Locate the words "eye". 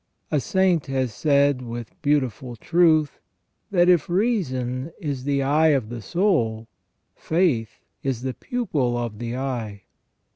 5.43-5.67, 9.37-9.83